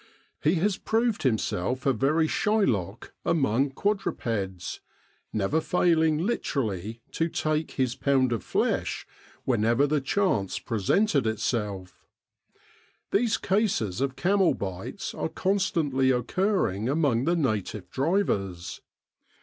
[0.41, 4.79] He has proved himself a very Shylock among quadrupeds,
[5.31, 9.05] never failing literally to take his pound of flesh
[9.45, 12.07] whenever the chance presented itself.
[13.11, 18.81] These cases of camel bites are con stantly occurring among the native drivers.